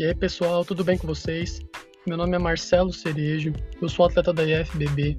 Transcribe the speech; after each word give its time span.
E 0.00 0.04
aí 0.06 0.14
pessoal, 0.14 0.64
tudo 0.64 0.82
bem 0.82 0.96
com 0.96 1.06
vocês? 1.06 1.60
Meu 2.06 2.16
nome 2.16 2.34
é 2.34 2.38
Marcelo 2.38 2.90
Cerejo, 2.90 3.52
eu 3.82 3.86
sou 3.86 4.06
atleta 4.06 4.32
da 4.32 4.42
IFBB 4.42 5.18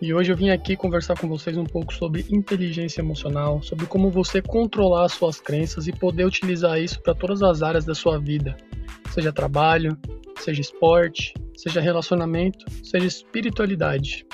e 0.00 0.14
hoje 0.14 0.32
eu 0.32 0.36
vim 0.38 0.48
aqui 0.48 0.74
conversar 0.74 1.20
com 1.20 1.28
vocês 1.28 1.54
um 1.54 1.66
pouco 1.66 1.92
sobre 1.92 2.24
inteligência 2.30 3.02
emocional, 3.02 3.60
sobre 3.60 3.84
como 3.84 4.10
você 4.10 4.40
controlar 4.40 5.04
as 5.04 5.12
suas 5.12 5.38
crenças 5.38 5.86
e 5.86 5.92
poder 5.92 6.24
utilizar 6.24 6.80
isso 6.80 6.98
para 7.02 7.14
todas 7.14 7.42
as 7.42 7.62
áreas 7.62 7.84
da 7.84 7.94
sua 7.94 8.18
vida, 8.18 8.56
seja 9.12 9.30
trabalho, 9.30 9.94
seja 10.38 10.62
esporte, 10.62 11.34
seja 11.54 11.82
relacionamento, 11.82 12.64
seja 12.82 13.04
espiritualidade. 13.04 14.24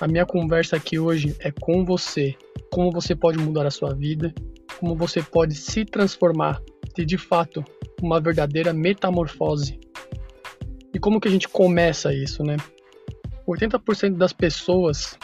A 0.00 0.08
minha 0.08 0.24
conversa 0.24 0.76
aqui 0.76 0.98
hoje 0.98 1.36
é 1.40 1.50
com 1.50 1.84
você, 1.84 2.34
como 2.72 2.90
você 2.90 3.14
pode 3.14 3.36
mudar 3.36 3.66
a 3.66 3.70
sua 3.70 3.94
vida, 3.94 4.34
como 4.80 4.96
você 4.96 5.22
pode 5.22 5.54
se 5.54 5.84
transformar, 5.84 6.62
ter 6.94 7.04
de 7.04 7.18
fato 7.18 7.62
uma 8.02 8.20
verdadeira 8.20 8.72
metamorfose. 8.72 9.78
E 10.94 10.98
como 10.98 11.20
que 11.20 11.28
a 11.28 11.30
gente 11.30 11.48
começa 11.48 12.12
isso, 12.12 12.42
né? 12.42 12.56
80% 13.46 14.16
das 14.16 14.32
pessoas 14.32 15.16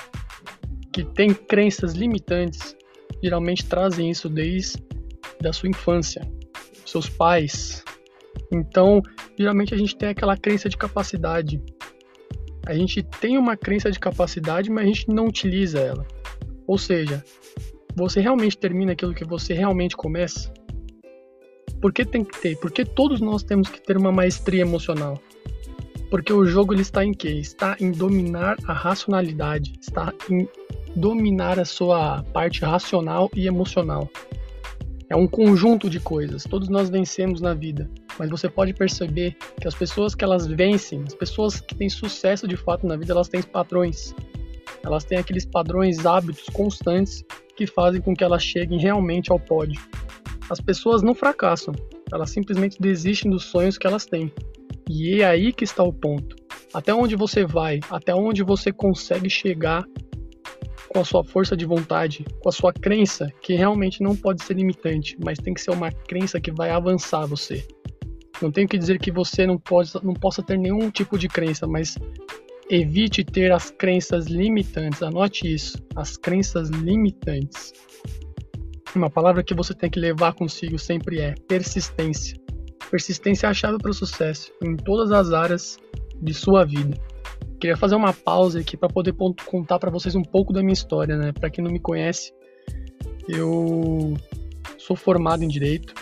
que 0.92 1.04
têm 1.04 1.34
crenças 1.34 1.94
limitantes 1.94 2.76
geralmente 3.22 3.66
trazem 3.66 4.10
isso 4.10 4.28
desde 4.28 4.82
da 5.40 5.52
sua 5.52 5.68
infância, 5.68 6.26
seus 6.86 7.08
pais. 7.08 7.84
Então, 8.52 9.02
geralmente 9.38 9.74
a 9.74 9.76
gente 9.76 9.96
tem 9.96 10.08
aquela 10.08 10.36
crença 10.36 10.68
de 10.68 10.76
capacidade. 10.76 11.60
A 12.66 12.74
gente 12.74 13.02
tem 13.02 13.36
uma 13.36 13.56
crença 13.56 13.90
de 13.90 13.98
capacidade, 13.98 14.70
mas 14.70 14.84
a 14.84 14.86
gente 14.86 15.08
não 15.08 15.26
utiliza 15.26 15.80
ela. 15.80 16.06
Ou 16.66 16.78
seja, 16.78 17.22
você 17.94 18.20
realmente 18.20 18.56
termina 18.56 18.92
aquilo 18.92 19.14
que 19.14 19.24
você 19.24 19.52
realmente 19.52 19.96
começa? 19.96 20.52
Por 21.84 21.92
que 21.92 22.02
tem 22.02 22.24
que 22.24 22.40
ter? 22.40 22.56
Porque 22.56 22.82
todos 22.82 23.20
nós 23.20 23.42
temos 23.42 23.68
que 23.68 23.78
ter 23.78 23.98
uma 23.98 24.10
maestria 24.10 24.62
emocional. 24.62 25.20
Porque 26.08 26.32
o 26.32 26.46
jogo 26.46 26.72
ele 26.72 26.80
está 26.80 27.04
em 27.04 27.12
quê? 27.12 27.32
Está 27.32 27.76
em 27.78 27.92
dominar 27.92 28.56
a 28.66 28.72
racionalidade, 28.72 29.74
está 29.78 30.10
em 30.30 30.48
dominar 30.96 31.60
a 31.60 31.64
sua 31.66 32.22
parte 32.32 32.64
racional 32.64 33.30
e 33.36 33.46
emocional. 33.46 34.08
É 35.10 35.14
um 35.14 35.26
conjunto 35.26 35.90
de 35.90 36.00
coisas. 36.00 36.44
Todos 36.44 36.70
nós 36.70 36.88
vencemos 36.88 37.42
na 37.42 37.52
vida, 37.52 37.86
mas 38.18 38.30
você 38.30 38.48
pode 38.48 38.72
perceber 38.72 39.36
que 39.60 39.68
as 39.68 39.74
pessoas 39.74 40.14
que 40.14 40.24
elas 40.24 40.46
vencem, 40.46 41.04
as 41.06 41.14
pessoas 41.14 41.60
que 41.60 41.74
têm 41.74 41.90
sucesso 41.90 42.48
de 42.48 42.56
fato 42.56 42.86
na 42.86 42.96
vida, 42.96 43.12
elas 43.12 43.28
têm 43.28 43.42
padrões. 43.42 44.14
Elas 44.82 45.04
têm 45.04 45.18
aqueles 45.18 45.44
padrões, 45.44 46.06
hábitos 46.06 46.46
constantes 46.48 47.22
que 47.54 47.66
fazem 47.66 48.00
com 48.00 48.14
que 48.14 48.24
elas 48.24 48.42
cheguem 48.42 48.78
realmente 48.78 49.30
ao 49.30 49.38
pódio. 49.38 49.78
As 50.50 50.60
pessoas 50.60 51.02
não 51.02 51.14
fracassam, 51.14 51.74
elas 52.12 52.30
simplesmente 52.30 52.80
desistem 52.80 53.30
dos 53.30 53.44
sonhos 53.44 53.78
que 53.78 53.86
elas 53.86 54.04
têm. 54.04 54.32
E 54.88 55.22
é 55.22 55.24
aí 55.24 55.52
que 55.52 55.64
está 55.64 55.82
o 55.82 55.92
ponto. 55.92 56.36
Até 56.72 56.92
onde 56.92 57.16
você 57.16 57.44
vai, 57.44 57.80
até 57.90 58.14
onde 58.14 58.42
você 58.42 58.72
consegue 58.72 59.30
chegar 59.30 59.84
com 60.88 61.00
a 61.00 61.04
sua 61.04 61.24
força 61.24 61.56
de 61.56 61.64
vontade, 61.64 62.24
com 62.40 62.48
a 62.48 62.52
sua 62.52 62.72
crença, 62.72 63.32
que 63.40 63.54
realmente 63.54 64.02
não 64.02 64.14
pode 64.14 64.44
ser 64.44 64.54
limitante, 64.54 65.16
mas 65.24 65.38
tem 65.38 65.54
que 65.54 65.60
ser 65.60 65.70
uma 65.70 65.90
crença 65.90 66.40
que 66.40 66.52
vai 66.52 66.70
avançar 66.70 67.26
você. 67.26 67.66
Não 68.40 68.50
tenho 68.50 68.68
que 68.68 68.78
dizer 68.78 68.98
que 68.98 69.10
você 69.10 69.46
não, 69.46 69.58
pode, 69.58 69.90
não 70.02 70.14
possa 70.14 70.42
ter 70.42 70.58
nenhum 70.58 70.90
tipo 70.90 71.18
de 71.18 71.28
crença, 71.28 71.66
mas 71.66 71.96
evite 72.68 73.24
ter 73.24 73.50
as 73.52 73.70
crenças 73.70 74.26
limitantes. 74.26 75.02
Anote 75.02 75.52
isso, 75.52 75.78
as 75.96 76.16
crenças 76.16 76.68
limitantes. 76.68 77.72
Uma 78.94 79.10
palavra 79.10 79.42
que 79.42 79.54
você 79.54 79.74
tem 79.74 79.90
que 79.90 79.98
levar 79.98 80.34
consigo 80.34 80.78
sempre 80.78 81.18
é 81.18 81.34
persistência. 81.48 82.38
Persistência 82.90 83.48
é 83.48 83.50
a 83.50 83.54
chave 83.54 83.78
para 83.78 83.90
o 83.90 83.94
sucesso 83.94 84.52
em 84.62 84.76
todas 84.76 85.10
as 85.10 85.32
áreas 85.32 85.78
de 86.22 86.32
sua 86.32 86.64
vida. 86.64 86.96
Queria 87.58 87.76
fazer 87.76 87.96
uma 87.96 88.12
pausa 88.12 88.60
aqui 88.60 88.76
para 88.76 88.88
poder 88.88 89.14
contar 89.46 89.80
para 89.80 89.90
vocês 89.90 90.14
um 90.14 90.22
pouco 90.22 90.52
da 90.52 90.60
minha 90.60 90.72
história, 90.72 91.16
né? 91.16 91.32
Para 91.32 91.50
quem 91.50 91.64
não 91.64 91.72
me 91.72 91.80
conhece, 91.80 92.32
eu 93.28 94.14
sou 94.78 94.94
formado 94.94 95.42
em 95.42 95.48
direito 95.48 95.92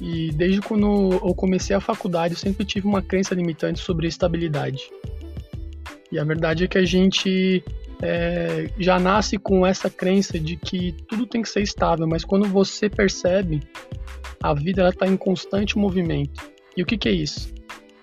e 0.00 0.30
desde 0.32 0.60
quando 0.60 1.12
eu 1.12 1.34
comecei 1.34 1.74
a 1.74 1.80
faculdade 1.80 2.34
eu 2.34 2.38
sempre 2.38 2.64
tive 2.64 2.86
uma 2.86 3.00
crença 3.00 3.34
limitante 3.34 3.80
sobre 3.80 4.06
estabilidade. 4.06 4.90
E 6.12 6.18
a 6.18 6.24
verdade 6.24 6.64
é 6.64 6.68
que 6.68 6.78
a 6.78 6.84
gente 6.84 7.64
é, 8.02 8.70
já 8.78 8.98
nasce 8.98 9.38
com 9.38 9.66
essa 9.66 9.90
crença 9.90 10.38
de 10.38 10.56
que 10.56 10.92
tudo 11.08 11.26
tem 11.26 11.42
que 11.42 11.48
ser 11.48 11.62
estável, 11.62 12.06
mas 12.06 12.24
quando 12.24 12.48
você 12.48 12.88
percebe, 12.88 13.60
a 14.42 14.54
vida 14.54 14.88
está 14.88 15.06
em 15.06 15.16
constante 15.16 15.76
movimento. 15.76 16.50
E 16.76 16.82
o 16.82 16.86
que, 16.86 16.96
que 16.96 17.08
é 17.08 17.12
isso? 17.12 17.52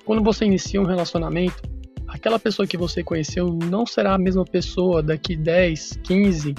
Quando 0.04 0.24
você 0.24 0.46
inicia 0.46 0.82
um 0.82 0.86
relacionamento, 0.86 1.64
aquela 2.08 2.38
pessoa 2.38 2.68
que 2.68 2.78
você 2.78 3.04
conheceu 3.04 3.48
não 3.70 3.86
será 3.86 4.16
a 4.16 4.20
mesma 4.20 4.44
pessoa 4.44 5.02
daqui 5.02 5.36
10, 5.36 6.00
15, 6.04 6.54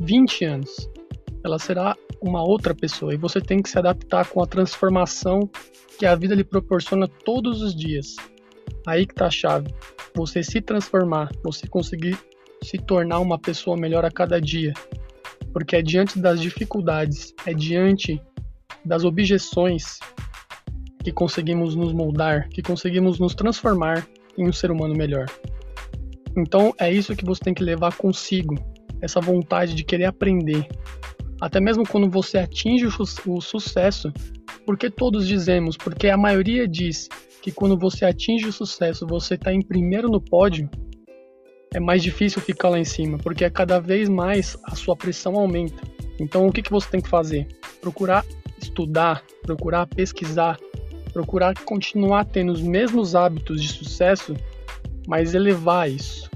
20 0.00 0.44
anos. 0.44 0.90
Ela 1.44 1.58
será 1.58 1.96
uma 2.20 2.42
outra 2.42 2.74
pessoa 2.74 3.14
e 3.14 3.16
você 3.16 3.40
tem 3.40 3.62
que 3.62 3.70
se 3.70 3.78
adaptar 3.78 4.28
com 4.28 4.42
a 4.42 4.46
transformação 4.46 5.48
que 5.98 6.04
a 6.04 6.14
vida 6.14 6.34
lhe 6.34 6.44
proporciona 6.44 7.08
todos 7.08 7.62
os 7.62 7.74
dias. 7.74 8.16
Aí 8.86 9.06
que 9.06 9.12
está 9.12 9.26
a 9.26 9.30
chave. 9.30 9.74
Você 10.14 10.42
se 10.42 10.60
transformar, 10.60 11.30
você 11.42 11.66
conseguir 11.66 12.18
se 12.62 12.78
tornar 12.78 13.20
uma 13.20 13.38
pessoa 13.38 13.76
melhor 13.76 14.04
a 14.04 14.10
cada 14.10 14.40
dia. 14.40 14.72
Porque 15.52 15.76
é 15.76 15.82
diante 15.82 16.18
das 16.18 16.40
dificuldades, 16.40 17.34
é 17.46 17.54
diante 17.54 18.20
das 18.84 19.04
objeções 19.04 19.98
que 21.02 21.12
conseguimos 21.12 21.74
nos 21.74 21.92
moldar, 21.92 22.48
que 22.48 22.62
conseguimos 22.62 23.18
nos 23.18 23.34
transformar 23.34 24.06
em 24.36 24.48
um 24.48 24.52
ser 24.52 24.70
humano 24.70 24.94
melhor. 24.94 25.26
Então 26.36 26.72
é 26.78 26.92
isso 26.92 27.16
que 27.16 27.24
você 27.24 27.42
tem 27.42 27.54
que 27.54 27.64
levar 27.64 27.96
consigo, 27.96 28.54
essa 29.00 29.20
vontade 29.20 29.74
de 29.74 29.84
querer 29.84 30.04
aprender. 30.04 30.66
Até 31.40 31.60
mesmo 31.60 31.84
quando 31.86 32.10
você 32.10 32.38
atinge 32.38 32.86
o, 32.86 32.90
su 32.90 33.06
o 33.26 33.40
sucesso, 33.40 34.12
porque 34.66 34.90
todos 34.90 35.26
dizemos, 35.26 35.76
porque 35.76 36.08
a 36.08 36.16
maioria 36.16 36.68
diz 36.68 37.08
que 37.40 37.50
quando 37.50 37.78
você 37.78 38.04
atinge 38.04 38.46
o 38.46 38.52
sucesso, 38.52 39.06
você 39.06 39.34
está 39.34 39.52
em 39.52 39.62
primeiro 39.62 40.08
no 40.08 40.20
pódio, 40.20 40.68
é 41.72 41.80
mais 41.80 42.02
difícil 42.02 42.40
ficar 42.40 42.70
lá 42.70 42.78
em 42.78 42.84
cima, 42.84 43.18
porque 43.18 43.44
é 43.44 43.50
cada 43.50 43.78
vez 43.78 44.08
mais 44.08 44.56
a 44.64 44.74
sua 44.74 44.96
pressão 44.96 45.36
aumenta. 45.36 45.82
Então, 46.18 46.46
o 46.46 46.52
que, 46.52 46.62
que 46.62 46.70
você 46.70 46.88
tem 46.88 47.00
que 47.00 47.08
fazer? 47.08 47.46
Procurar 47.80 48.24
estudar, 48.60 49.22
procurar 49.42 49.86
pesquisar, 49.86 50.58
procurar 51.12 51.54
continuar 51.64 52.24
tendo 52.24 52.52
os 52.52 52.60
mesmos 52.60 53.14
hábitos 53.14 53.62
de 53.62 53.68
sucesso, 53.68 54.34
mas 55.06 55.34
elevar 55.34 55.90
isso 55.90 56.30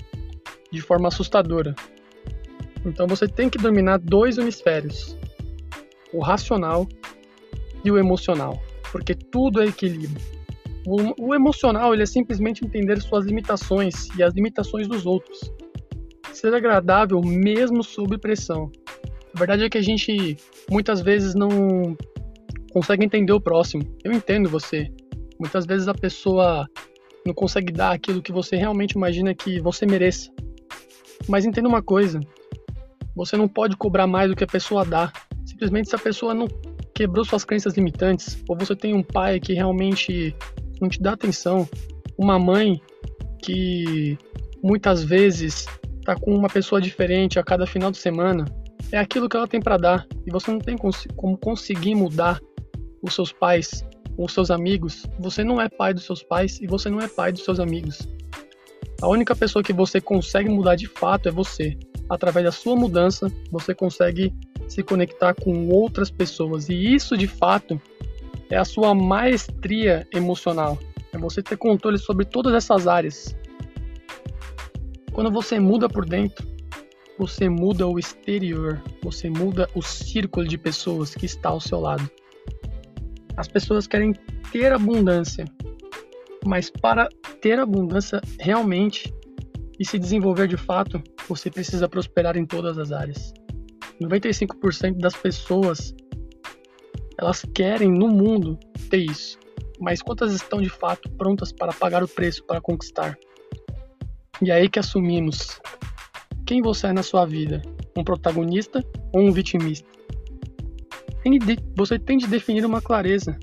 de 0.70 0.80
forma 0.80 1.08
assustadora. 1.08 1.74
Então, 2.84 3.06
você 3.06 3.28
tem 3.28 3.48
que 3.48 3.58
dominar 3.58 3.98
dois 3.98 4.38
hemisférios: 4.38 5.16
o 6.12 6.20
racional 6.20 6.86
e 7.84 7.90
o 7.90 7.98
emocional, 7.98 8.60
porque 8.90 9.14
tudo 9.14 9.62
é 9.62 9.66
equilíbrio. 9.66 10.41
O, 10.86 11.28
o 11.28 11.34
emocional 11.34 11.92
ele 11.94 12.02
é 12.02 12.06
simplesmente 12.06 12.64
entender 12.64 13.00
suas 13.00 13.24
limitações 13.24 14.08
e 14.16 14.22
as 14.22 14.34
limitações 14.34 14.88
dos 14.88 15.06
outros. 15.06 15.38
Ser 16.32 16.54
agradável 16.54 17.20
mesmo 17.20 17.84
sob 17.84 18.18
pressão. 18.18 18.70
A 19.34 19.38
verdade 19.38 19.64
é 19.64 19.70
que 19.70 19.78
a 19.78 19.82
gente 19.82 20.36
muitas 20.70 21.00
vezes 21.00 21.34
não 21.34 21.96
consegue 22.72 23.04
entender 23.04 23.32
o 23.32 23.40
próximo. 23.40 23.82
Eu 24.02 24.12
entendo 24.12 24.48
você. 24.48 24.90
Muitas 25.38 25.66
vezes 25.66 25.88
a 25.88 25.94
pessoa 25.94 26.66
não 27.24 27.34
consegue 27.34 27.72
dar 27.72 27.92
aquilo 27.92 28.22
que 28.22 28.32
você 28.32 28.56
realmente 28.56 28.92
imagina 28.92 29.34
que 29.34 29.60
você 29.60 29.86
mereça. 29.86 30.30
Mas 31.28 31.44
entenda 31.44 31.68
uma 31.68 31.82
coisa: 31.82 32.20
você 33.14 33.36
não 33.36 33.46
pode 33.46 33.76
cobrar 33.76 34.06
mais 34.06 34.30
do 34.30 34.36
que 34.36 34.44
a 34.44 34.48
pessoa 34.48 34.84
dá. 34.84 35.12
Simplesmente 35.44 35.88
se 35.88 35.94
a 35.94 35.98
pessoa 35.98 36.34
não 36.34 36.48
quebrou 36.94 37.24
suas 37.24 37.44
crenças 37.44 37.74
limitantes, 37.74 38.42
ou 38.48 38.56
você 38.56 38.76
tem 38.76 38.94
um 38.94 39.02
pai 39.02 39.40
que 39.40 39.54
realmente 39.54 40.34
não 40.82 40.88
te 40.88 41.00
dá 41.00 41.12
atenção. 41.12 41.68
Uma 42.18 42.38
mãe 42.38 42.80
que 43.42 44.18
muitas 44.62 45.02
vezes 45.02 45.66
tá 46.04 46.16
com 46.16 46.34
uma 46.34 46.48
pessoa 46.48 46.80
diferente 46.80 47.38
a 47.38 47.44
cada 47.44 47.66
final 47.66 47.90
de 47.90 47.98
semana, 47.98 48.44
é 48.90 48.98
aquilo 48.98 49.28
que 49.28 49.36
ela 49.36 49.46
tem 49.46 49.60
para 49.60 49.76
dar 49.76 50.06
e 50.26 50.30
você 50.30 50.50
não 50.50 50.58
tem 50.58 50.76
como 51.16 51.38
conseguir 51.38 51.94
mudar 51.94 52.40
os 53.00 53.14
seus 53.14 53.32
pais, 53.32 53.84
os 54.18 54.34
seus 54.34 54.50
amigos. 54.50 55.06
Você 55.18 55.42
não 55.42 55.60
é 55.60 55.68
pai 55.68 55.94
dos 55.94 56.04
seus 56.04 56.22
pais 56.22 56.60
e 56.60 56.66
você 56.66 56.90
não 56.90 57.00
é 57.00 57.08
pai 57.08 57.32
dos 57.32 57.44
seus 57.44 57.58
amigos. 57.58 58.06
A 59.00 59.08
única 59.08 59.34
pessoa 59.34 59.62
que 59.62 59.72
você 59.72 60.00
consegue 60.00 60.48
mudar 60.48 60.76
de 60.76 60.86
fato 60.86 61.28
é 61.28 61.32
você. 61.32 61.76
Através 62.08 62.44
da 62.44 62.52
sua 62.52 62.76
mudança, 62.76 63.32
você 63.50 63.74
consegue 63.74 64.34
se 64.68 64.82
conectar 64.82 65.34
com 65.34 65.68
outras 65.68 66.10
pessoas 66.10 66.68
e 66.68 66.74
isso 66.74 67.16
de 67.16 67.26
fato 67.26 67.80
é 68.52 68.58
a 68.58 68.66
sua 68.66 68.94
maestria 68.94 70.06
emocional. 70.14 70.78
É 71.10 71.16
você 71.16 71.42
ter 71.42 71.56
controle 71.56 71.96
sobre 71.96 72.26
todas 72.26 72.52
essas 72.52 72.86
áreas. 72.86 73.34
Quando 75.10 75.30
você 75.30 75.58
muda 75.58 75.88
por 75.88 76.04
dentro, 76.04 76.46
você 77.18 77.48
muda 77.48 77.86
o 77.86 77.98
exterior, 77.98 78.82
você 79.02 79.30
muda 79.30 79.70
o 79.74 79.80
círculo 79.80 80.46
de 80.46 80.58
pessoas 80.58 81.14
que 81.14 81.24
está 81.24 81.48
ao 81.48 81.60
seu 81.60 81.80
lado. 81.80 82.08
As 83.38 83.48
pessoas 83.48 83.86
querem 83.86 84.12
ter 84.52 84.70
abundância, 84.70 85.46
Mas 86.44 86.68
para 86.68 87.08
ter 87.40 87.58
abundância 87.58 88.20
realmente 88.38 89.14
e 89.78 89.86
se 89.86 89.98
desenvolver 89.98 90.48
de 90.48 90.56
fato, 90.56 91.00
você 91.28 91.48
precisa 91.48 91.88
prosperar 91.88 92.36
em 92.36 92.44
todas 92.44 92.76
as 92.76 92.92
áreas. 92.92 93.32
95% 94.02 94.98
das 94.98 95.14
pessoas 95.14 95.94
elas 97.22 97.44
querem 97.54 97.90
no 97.90 98.08
mundo 98.08 98.58
ter 98.90 98.98
isso, 98.98 99.38
mas 99.80 100.02
quantas 100.02 100.32
estão 100.32 100.60
de 100.60 100.68
fato 100.68 101.08
prontas 101.10 101.52
para 101.52 101.72
pagar 101.72 102.02
o 102.02 102.08
preço 102.08 102.44
para 102.44 102.60
conquistar? 102.60 103.16
E 104.40 104.50
aí 104.50 104.68
que 104.68 104.78
assumimos 104.78 105.60
quem 106.44 106.60
você 106.60 106.88
é 106.88 106.92
na 106.92 107.02
sua 107.02 107.24
vida, 107.24 107.62
um 107.96 108.02
protagonista 108.02 108.84
ou 109.12 109.22
um 109.22 109.30
vitimista. 109.30 109.88
Você 111.76 111.98
tem 111.98 112.18
de 112.18 112.26
definir 112.26 112.64
uma 112.66 112.82
clareza. 112.82 113.38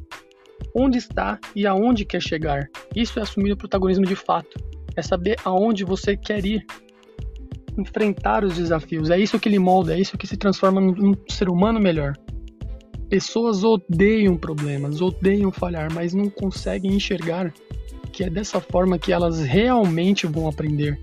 Onde 0.76 0.98
está 0.98 1.40
e 1.56 1.66
aonde 1.66 2.04
quer 2.04 2.22
chegar. 2.22 2.68
Isso 2.94 3.18
é 3.18 3.22
assumir 3.22 3.54
o 3.54 3.58
protagonismo 3.58 4.06
de 4.06 4.16
fato. 4.16 4.60
É 4.96 5.02
saber 5.02 5.38
aonde 5.46 5.86
você 5.86 6.18
quer 6.18 6.46
ir. 6.46 6.66
Enfrentar 7.78 8.44
os 8.44 8.58
desafios. 8.58 9.10
É 9.10 9.18
isso 9.18 9.40
que 9.40 9.48
lhe 9.48 9.58
molda, 9.58 9.96
é 9.96 10.00
isso 10.00 10.18
que 10.18 10.28
se 10.28 10.36
transforma 10.36 10.81
num 10.81 11.14
ser 11.30 11.50
humano 11.50 11.80
melhor. 11.80 12.14
Pessoas 13.10 13.64
odeiam 13.64 14.38
problemas, 14.38 15.02
odeiam 15.02 15.52
falhar, 15.52 15.92
mas 15.92 16.14
não 16.14 16.30
conseguem 16.30 16.94
enxergar 16.94 17.52
que 18.12 18.24
é 18.24 18.30
dessa 18.30 18.60
forma 18.60 19.00
que 19.00 19.12
elas 19.12 19.40
realmente 19.40 20.28
vão 20.28 20.48
aprender. 20.48 21.00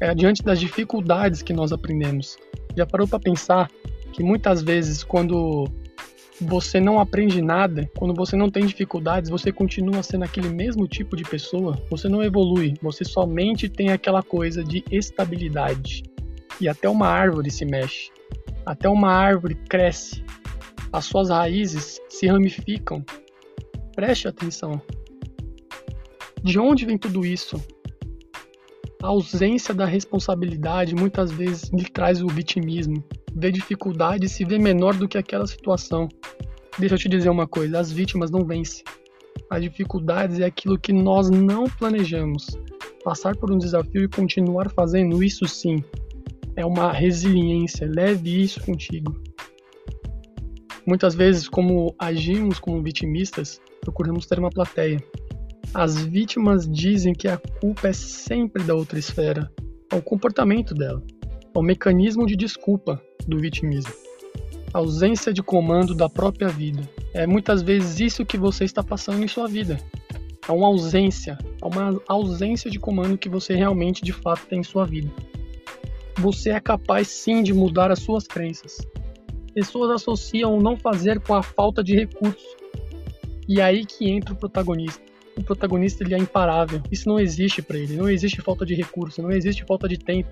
É 0.00 0.14
diante 0.14 0.42
das 0.42 0.58
dificuldades 0.58 1.42
que 1.42 1.52
nós 1.52 1.72
aprendemos. 1.72 2.38
Já 2.76 2.86
parou 2.86 3.06
para 3.06 3.20
pensar 3.20 3.70
que 4.12 4.22
muitas 4.22 4.62
vezes 4.62 5.04
quando 5.04 5.70
você 6.40 6.80
não 6.80 7.00
aprende 7.00 7.40
nada, 7.40 7.90
quando 7.96 8.14
você 8.14 8.36
não 8.36 8.50
tem 8.50 8.66
dificuldades, 8.66 9.30
você 9.30 9.50
continua 9.50 10.02
sendo 10.02 10.24
aquele 10.24 10.48
mesmo 10.48 10.86
tipo 10.86 11.16
de 11.16 11.24
pessoa, 11.24 11.78
você 11.90 12.08
não 12.08 12.22
evolui, 12.22 12.74
você 12.82 13.04
somente 13.04 13.68
tem 13.68 13.90
aquela 13.90 14.22
coisa 14.22 14.62
de 14.62 14.84
estabilidade. 14.90 16.02
E 16.60 16.68
até 16.68 16.88
uma 16.88 17.08
árvore 17.08 17.50
se 17.50 17.64
mexe, 17.64 18.10
até 18.64 18.88
uma 18.88 19.10
árvore 19.10 19.54
cresce, 19.68 20.24
as 20.92 21.04
suas 21.04 21.30
raízes 21.30 22.00
se 22.08 22.26
ramificam. 22.26 23.04
Preste 23.94 24.28
atenção. 24.28 24.80
De 26.42 26.58
onde 26.58 26.86
vem 26.86 26.98
tudo 26.98 27.24
isso? 27.24 27.62
A 29.02 29.08
ausência 29.08 29.74
da 29.74 29.84
responsabilidade 29.84 30.94
muitas 30.94 31.30
vezes 31.30 31.70
lhe 31.70 31.84
traz 31.84 32.22
o 32.22 32.26
vitimismo. 32.26 33.04
Vê 33.34 33.50
dificuldade 33.50 34.26
e 34.26 34.28
se 34.28 34.44
vê 34.44 34.58
menor 34.58 34.94
do 34.94 35.08
que 35.08 35.18
aquela 35.18 35.46
situação. 35.46 36.08
Deixa 36.78 36.94
eu 36.94 36.98
te 36.98 37.08
dizer 37.08 37.28
uma 37.28 37.46
coisa: 37.46 37.78
as 37.78 37.92
vítimas 37.92 38.30
não 38.30 38.44
vencem. 38.44 38.84
As 39.50 39.62
dificuldades 39.62 40.40
é 40.40 40.44
aquilo 40.44 40.78
que 40.78 40.92
nós 40.92 41.30
não 41.30 41.64
planejamos. 41.64 42.46
Passar 43.04 43.36
por 43.36 43.52
um 43.52 43.58
desafio 43.58 44.04
e 44.04 44.08
continuar 44.08 44.70
fazendo 44.70 45.22
isso 45.22 45.46
sim 45.46 45.82
é 46.56 46.64
uma 46.64 46.90
resiliência. 46.90 47.88
Leve 47.88 48.42
isso 48.42 48.60
contigo. 48.64 49.14
Muitas 50.86 51.16
vezes, 51.16 51.48
como 51.48 51.92
agimos 51.98 52.60
como 52.60 52.80
vitimistas, 52.80 53.60
procuramos 53.80 54.24
ter 54.24 54.38
uma 54.38 54.50
plateia. 54.50 55.02
As 55.74 55.96
vítimas 55.96 56.64
dizem 56.70 57.12
que 57.12 57.26
a 57.26 57.36
culpa 57.36 57.88
é 57.88 57.92
sempre 57.92 58.62
da 58.62 58.72
outra 58.72 58.96
esfera, 58.96 59.50
ao 59.90 60.00
comportamento 60.00 60.74
dela, 60.74 61.02
ao 61.52 61.60
mecanismo 61.60 62.24
de 62.24 62.36
desculpa 62.36 63.02
do 63.26 63.40
vitimismo. 63.40 63.92
A 64.72 64.78
ausência 64.78 65.32
de 65.32 65.42
comando 65.42 65.92
da 65.92 66.08
própria 66.08 66.48
vida. 66.48 66.88
É 67.12 67.26
muitas 67.26 67.62
vezes 67.62 67.98
isso 67.98 68.24
que 68.24 68.38
você 68.38 68.62
está 68.62 68.82
passando 68.82 69.24
em 69.24 69.28
sua 69.28 69.48
vida. 69.48 69.78
É 70.48 70.52
uma 70.52 70.68
ausência, 70.68 71.36
é 71.60 71.66
uma 71.66 72.00
ausência 72.06 72.70
de 72.70 72.78
comando 72.78 73.18
que 73.18 73.28
você 73.28 73.56
realmente 73.56 74.04
de 74.04 74.12
fato 74.12 74.46
tem 74.46 74.60
em 74.60 74.62
sua 74.62 74.86
vida. 74.86 75.10
Você 76.18 76.50
é 76.50 76.60
capaz 76.60 77.08
sim 77.08 77.42
de 77.42 77.52
mudar 77.52 77.90
as 77.90 77.98
suas 77.98 78.28
crenças, 78.28 78.78
pessoas 79.56 79.90
associam 79.90 80.54
o 80.54 80.62
não 80.62 80.76
fazer 80.76 81.18
com 81.18 81.34
a 81.34 81.42
falta 81.42 81.82
de 81.82 81.96
recursos. 81.96 82.44
E 83.48 83.58
aí 83.58 83.86
que 83.86 84.06
entra 84.06 84.34
o 84.34 84.36
protagonista. 84.36 85.02
O 85.34 85.42
protagonista 85.42 86.04
ele 86.04 86.14
é 86.14 86.18
imparável. 86.18 86.82
Isso 86.92 87.08
não 87.08 87.18
existe 87.18 87.62
para 87.62 87.78
ele. 87.78 87.96
Não 87.96 88.06
existe 88.06 88.42
falta 88.42 88.66
de 88.66 88.74
recurso, 88.74 89.22
não 89.22 89.30
existe 89.30 89.64
falta 89.64 89.88
de 89.88 89.98
tempo, 89.98 90.28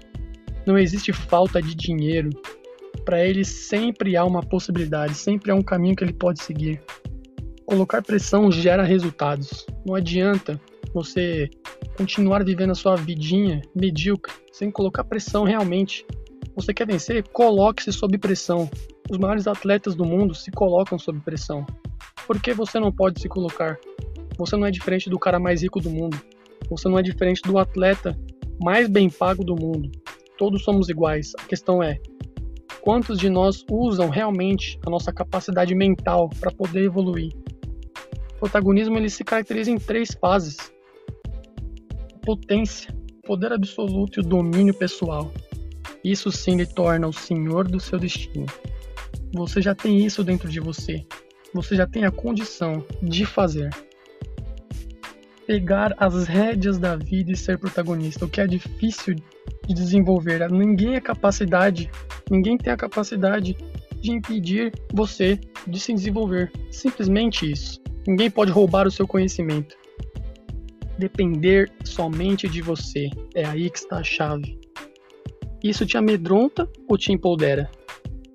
não 0.67 0.76
existe 0.76 1.11
falta 1.11 1.62
de 1.62 1.75
dinheiro. 1.75 2.29
Para 3.03 3.25
ele 3.25 3.47
sempre 3.47 4.15
há 4.15 4.25
uma 4.26 4.43
possibilidade, 4.43 5.15
sempre 5.15 5.50
há 5.50 5.55
um 5.55 5.62
caminho 5.62 5.97
que 5.97 6.05
ele 6.05 6.12
pode 6.12 6.43
seguir. 6.43 6.82
Colocar 7.65 8.03
pressão 8.03 8.53
gera 8.53 8.82
resultados. 8.82 9.67
Não 9.87 9.94
adianta 9.94 10.61
você 10.93 11.49
continuar 11.97 12.44
vivendo 12.44 12.73
a 12.73 12.75
sua 12.75 12.94
vidinha 12.94 13.62
medíocre 13.75 14.35
sem 14.53 14.71
colocar 14.71 15.03
pressão 15.03 15.44
realmente. 15.44 16.05
Você 16.55 16.75
quer 16.75 16.87
vencer? 16.87 17.26
Coloque-se 17.29 17.91
sob 17.91 18.19
pressão. 18.19 18.69
Os 19.11 19.19
maiores 19.19 19.47
atletas 19.47 19.95
do 19.95 20.05
mundo 20.05 20.35
se 20.35 20.51
colocam 20.51 20.99
sob 20.99 21.21
pressão. 21.21 21.67
Por 22.27 22.41
que 22.41 22.55
você 22.55 22.81
não 22.81 22.91
pode 22.91 23.21
se 23.21 23.29
colocar? 23.29 23.79
Você 24.39 24.56
não 24.56 24.67
é 24.67 24.71
diferente 24.71 25.11
do 25.11 25.19
cara 25.19 25.39
mais 25.39 25.62
rico 25.62 25.79
do 25.79 25.91
mundo. 25.91 26.19
Você 26.71 26.89
não 26.89 26.99
é 26.99 27.03
diferente 27.03 27.43
do 27.43 27.59
atleta 27.59 28.19
mais 28.62 28.89
bem 28.89 29.11
pago 29.11 29.45
do 29.45 29.55
mundo. 29.55 29.91
Todos 30.39 30.65
somos 30.65 30.89
iguais. 30.89 31.33
A 31.39 31.45
questão 31.45 31.83
é: 31.83 32.01
quantos 32.81 33.19
de 33.19 33.29
nós 33.29 33.62
usam 33.71 34.09
realmente 34.09 34.79
a 34.87 34.91
nossa 34.91 35.12
capacidade 35.12 35.75
mental 35.75 36.31
para 36.41 36.50
poder 36.50 36.85
evoluir? 36.85 37.33
O 38.37 38.39
protagonismo 38.41 38.97
ele 38.97 39.11
se 39.11 39.23
caracteriza 39.23 39.71
em 39.71 39.77
três 39.77 40.12
fases: 40.19 40.57
potência, 42.23 42.95
poder 43.27 43.53
absoluto 43.53 44.19
e 44.19 44.25
o 44.25 44.27
domínio 44.27 44.73
pessoal. 44.73 45.31
Isso 46.03 46.33
sim 46.33 46.57
lhe 46.57 46.67
torna 46.67 47.07
o 47.07 47.12
senhor 47.12 47.69
do 47.69 47.79
seu 47.79 47.99
destino. 47.99 48.47
Você 49.35 49.61
já 49.61 49.75
tem 49.75 50.05
isso 50.05 50.23
dentro 50.23 50.49
de 50.49 50.61
você. 50.61 51.05
Você 51.53 51.75
já 51.75 51.87
tem 51.87 52.05
a 52.05 52.11
condição 52.11 52.85
de 53.03 53.27
fazer. 53.27 53.69
Pegar 55.45 55.93
as 55.99 56.27
rédeas 56.27 56.79
da 56.79 56.95
vida 56.95 57.33
e 57.33 57.37
ser 57.37 57.59
protagonista, 57.59 58.25
o 58.25 58.29
que 58.29 58.41
é 58.41 58.47
difícil 58.47 59.17
de 59.67 59.75
desenvolver. 59.75 60.49
Ninguém 60.51 60.95
é 60.95 61.01
capacidade, 61.01 61.91
ninguém 62.31 62.57
tem 62.57 62.73
a 62.73 62.77
capacidade 62.77 63.57
de 64.01 64.13
impedir 64.13 64.73
você 64.93 65.39
de 65.67 65.81
se 65.81 65.93
desenvolver. 65.93 66.53
Simplesmente 66.71 67.50
isso. 67.50 67.83
Ninguém 68.07 68.31
pode 68.31 68.53
roubar 68.53 68.87
o 68.87 68.91
seu 68.91 69.07
conhecimento. 69.07 69.76
Depender 70.97 71.73
somente 71.85 72.49
de 72.49 72.62
você. 72.62 73.11
É 73.35 73.45
aí 73.45 73.69
que 73.69 73.79
está 73.79 73.99
a 73.99 74.05
chave. 74.05 74.61
Isso 75.62 75.85
te 75.85 75.97
amedronta 75.97 76.69
ou 76.88 76.97
te 76.97 77.11
empodera? 77.12 77.69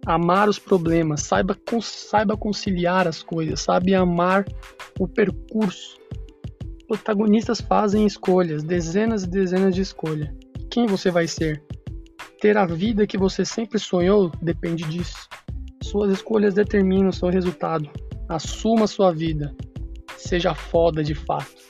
Amar 0.06 0.50
os 0.50 0.60
problemas, 0.60 1.24
saiba, 1.24 1.58
saiba 1.82 2.38
conciliar 2.38 3.08
as 3.08 3.22
coisas, 3.22 3.62
sabe 3.62 3.94
amar 3.94 4.46
o 5.00 5.08
percurso. 5.08 5.98
Protagonistas 6.88 7.62
fazem 7.62 8.06
escolhas, 8.06 8.64
dezenas 8.64 9.24
e 9.24 9.30
dezenas 9.30 9.76
de 9.76 9.82
escolhas. 9.82 10.30
Quem 10.72 10.88
você 10.88 11.12
vai 11.12 11.28
ser? 11.28 11.64
Ter 12.42 12.58
a 12.58 12.66
vida 12.66 13.06
que 13.06 13.18
você 13.18 13.44
sempre 13.44 13.78
sonhou 13.78 14.32
depende 14.42 14.84
disso. 14.86 15.28
Suas 15.84 16.12
escolhas 16.12 16.54
determinam 16.54 17.10
o 17.10 17.14
seu 17.14 17.30
resultado. 17.30 17.90
Assuma 18.28 18.88
sua 18.88 19.12
vida. 19.12 19.56
Seja 20.18 20.54
foda 20.54 21.04
de 21.04 21.16
fato. 21.16 21.69